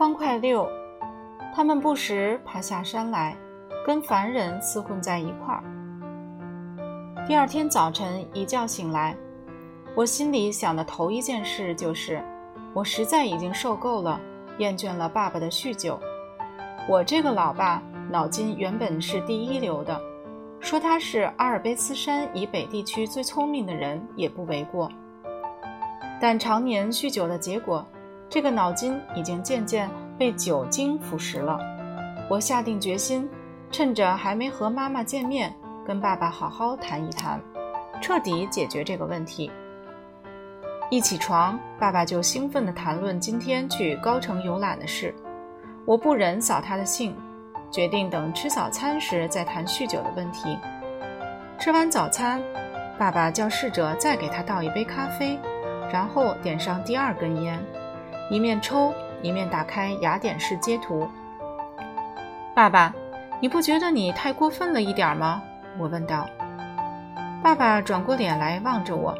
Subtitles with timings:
[0.00, 0.66] 方块六，
[1.54, 3.36] 他们不时爬下山来，
[3.84, 5.62] 跟凡人厮混在一块儿。
[7.28, 9.14] 第二天早晨一觉醒来，
[9.94, 12.24] 我心里想的头一件事就是，
[12.72, 14.18] 我实在已经受够了，
[14.56, 16.00] 厌倦了爸爸的酗酒。
[16.88, 20.00] 我这个老爸脑筋原本是第一流的，
[20.60, 24.90] 说他是阿尔卑斯山以北地区最聪明的人也不为过。
[26.18, 27.86] 但常年酗酒的结果，
[28.30, 31.58] 这个脑筋已经渐渐被酒精腐蚀了。
[32.30, 33.28] 我下定决心，
[33.72, 35.52] 趁着还没和妈妈见面。
[35.84, 37.40] 跟爸爸好好谈一谈，
[38.00, 39.50] 彻底解决这个问题。
[40.88, 45.12] 一起床，爸爸就兴奋地谈论今天去高城游览的事。
[45.84, 47.16] 我不忍扫他的兴，
[47.72, 50.56] 决定等吃早餐时再谈酗酒的问题。
[51.58, 52.40] 吃完早餐，
[52.96, 55.36] 爸爸叫侍者再给他倒一杯咖啡，
[55.92, 57.58] 然后点上第二根烟，
[58.30, 61.10] 一面抽一面打开雅典式街图。
[62.54, 62.94] 爸爸，
[63.40, 65.42] 你不觉得你太过分了一点吗？
[65.76, 66.28] 我问道
[67.42, 69.14] ：“爸爸转过脸来望着我，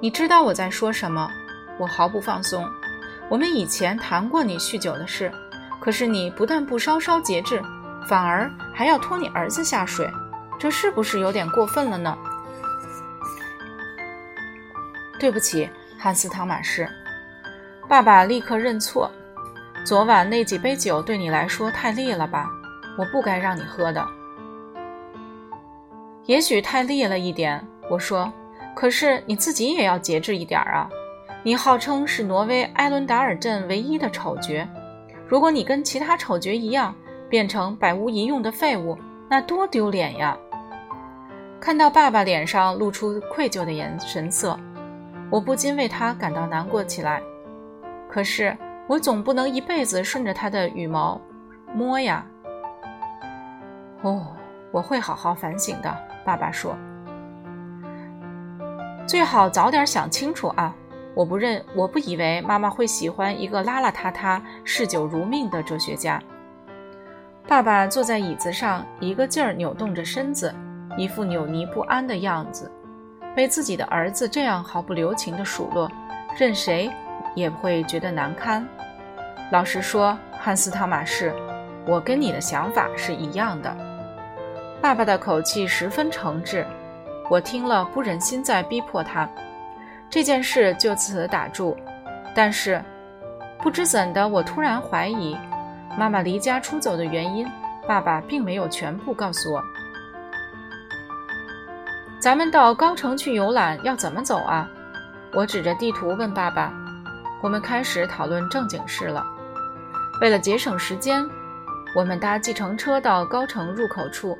[0.00, 1.30] 你知道我在说什么？
[1.78, 2.66] 我毫不放松。
[3.28, 5.30] 我们以前谈过你酗酒的事，
[5.80, 7.60] 可是你不但不稍稍节制，
[8.08, 10.08] 反而还要拖你儿子下水，
[10.58, 12.16] 这是不是有点过分了呢？”
[15.18, 15.68] 对不起，
[16.04, 16.86] 汉斯·汤马士。
[17.88, 19.10] 爸爸立刻认错。
[19.86, 22.46] 昨晚那几杯酒对你来说太烈了吧？
[22.98, 24.06] 我不该让你喝的。
[26.26, 28.30] 也许太烈了一点，我说。
[28.76, 30.90] 可是你自己也要节制一点啊！
[31.42, 34.68] 你号称是挪威埃伦达尔镇唯一的丑角，
[35.26, 36.94] 如果你跟其他丑角一样
[37.30, 40.36] 变成百无一用的废物，那多丢脸呀！
[41.58, 44.60] 看到爸爸脸上露出愧疚的眼神色，
[45.34, 47.20] 我不禁为他感到难过起来。
[48.08, 51.20] 可是我总不能一辈子顺着他的羽毛
[51.74, 52.24] 摸呀！
[54.02, 54.28] 哦，
[54.70, 55.92] 我会好好反省的。
[56.24, 56.76] 爸爸说
[59.08, 60.72] ：“最好早点想清楚啊！
[61.16, 66.22] 我不认，我不以为妈妈会喜欢一个邋邋遢遢、嗜酒如命的哲学家。”
[67.48, 70.54] 爸爸坐在椅子上，一个劲儿扭动着身子，
[70.96, 72.70] 一副扭捏不安的样子。
[73.34, 75.90] 被自己的儿子这样毫不留情地数落，
[76.38, 76.90] 任谁
[77.34, 78.66] 也不会觉得难堪。
[79.50, 81.34] 老实说，汉斯·汤马士，
[81.86, 83.76] 我跟你的想法是一样的。
[84.80, 86.64] 爸爸的口气十分诚挚，
[87.28, 89.28] 我听了不忍心再逼迫他，
[90.08, 91.76] 这件事就此打住。
[92.34, 92.82] 但是，
[93.58, 95.36] 不知怎的，我突然怀疑，
[95.96, 97.46] 妈妈离家出走的原因，
[97.86, 99.62] 爸爸并没有全部告诉我。
[102.24, 104.66] 咱们到高城去游览要怎么走啊？
[105.34, 106.72] 我指着地图问爸爸。
[107.42, 109.22] 我们开始讨论正经事了。
[110.22, 111.22] 为了节省时间，
[111.94, 114.38] 我们搭计程车到高城入口处。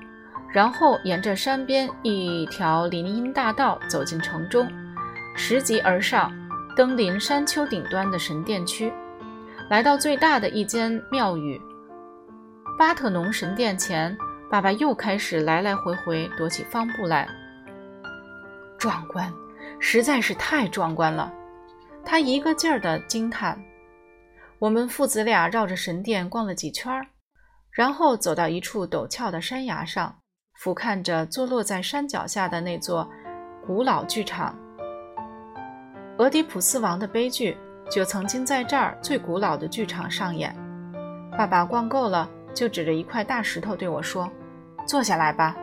[0.51, 4.67] 然后沿着山边一条林荫大道走进城中，
[5.37, 6.33] 拾级而上，
[6.75, 8.91] 登临山丘顶端的神殿区，
[9.69, 11.61] 来到最大的一间庙宇——
[12.79, 14.17] 巴特农神殿前。
[14.51, 17.29] 爸爸又开始来来回回踱起方步来。
[18.85, 19.33] 壮观，
[19.81, 21.33] 实在是太壮观了！
[22.05, 23.59] 他一个劲儿地惊叹。
[24.59, 26.93] 我们父子俩绕着神殿逛了几圈，
[27.71, 30.15] 然后走到一处陡峭的山崖上。
[30.61, 33.09] 俯瞰着坐落在山脚下的那座
[33.67, 34.55] 古老剧场，
[36.19, 37.57] 俄狄浦斯王的悲剧
[37.91, 40.55] 就曾经在这儿最古老的剧场上演。
[41.39, 44.31] 爸爸逛够了，就指着一块大石头对我说
[44.87, 45.57] ：“坐下来吧。”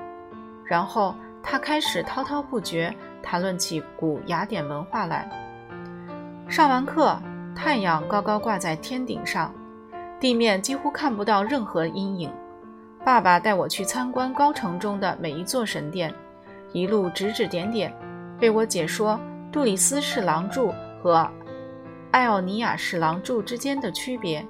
[0.66, 5.30] 然后他开始滔滔不绝谈论起古雅典文化来。
[6.48, 7.18] 上完课，
[7.56, 9.54] 太阳高高挂在天顶上，
[10.20, 12.32] 地面几乎看不到任何阴影。
[13.04, 16.14] 爸爸带我去参观高城中的每一座神殿，
[16.74, 17.92] 一路指指点点，
[18.42, 19.20] 为我解说
[19.52, 21.28] 杜里斯式廊柱和
[22.12, 24.46] 艾奥尼亚式廊柱之间的区别。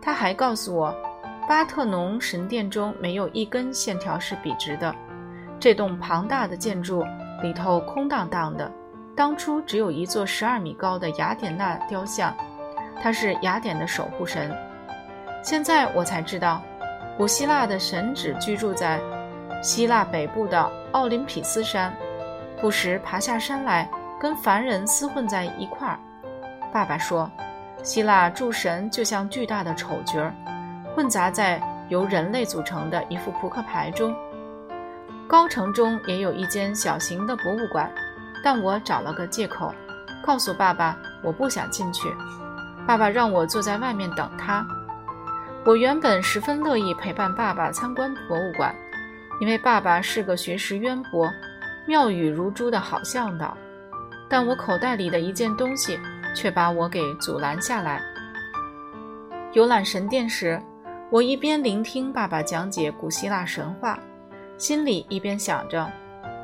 [0.00, 0.94] 他还告诉我，
[1.48, 4.94] 巴特农神殿中没有一根线条是笔直的。
[5.60, 7.04] 这栋庞大的建筑
[7.42, 8.70] 里头空荡荡的，
[9.16, 12.34] 当初只有一座十二米高的雅典娜雕像，
[13.02, 14.54] 它是雅典的守护神。
[15.42, 16.62] 现在我才知道。
[17.16, 19.00] 古希腊的神只居住在
[19.60, 21.92] 希腊北部的奥林匹斯山，
[22.60, 23.90] 不时爬下山来
[24.20, 25.98] 跟凡人厮混在一块儿。
[26.72, 27.28] 爸爸说，
[27.82, 30.30] 希腊诸神就像巨大的丑角，
[30.94, 34.14] 混杂在由人类组成的一副扑克牌中。
[35.28, 37.92] 高城中也有一间小型的博物馆，
[38.42, 39.74] 但我找了个借口，
[40.24, 42.08] 告诉爸爸我不想进去。
[42.86, 44.66] 爸爸让我坐在外面等他。
[45.66, 48.74] 我原本十分乐意陪伴爸爸参观博物馆，
[49.38, 51.30] 因为爸爸是个学识渊博、
[51.86, 53.54] 妙语如珠的好向导。
[54.30, 56.00] 但我口袋里的一件东西
[56.34, 58.00] 却把我给阻拦下来。
[59.52, 60.58] 游览神殿时，
[61.10, 63.98] 我一边聆听爸爸讲解古希腊神话，
[64.58, 65.90] 心里一边想着，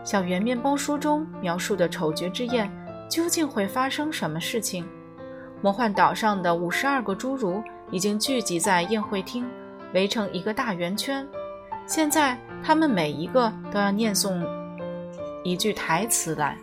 [0.04, 2.70] 小圆面包书中描述的丑角之宴
[3.10, 4.84] 究竟会发生什么事情？
[5.60, 9.44] 魔幻岛上的五十二个侏儒已经聚集在宴会厅，
[9.92, 11.26] 围成一个大圆圈。
[11.86, 14.46] 现在，他们每一个都要念诵
[15.42, 16.56] 一句台词来。